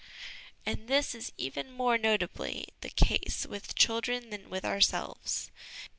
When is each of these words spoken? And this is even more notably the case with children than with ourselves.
And 0.65 0.87
this 0.87 1.13
is 1.13 1.31
even 1.37 1.71
more 1.71 1.95
notably 1.95 2.65
the 2.81 2.89
case 2.89 3.45
with 3.47 3.75
children 3.75 4.31
than 4.31 4.49
with 4.49 4.65
ourselves. 4.65 5.51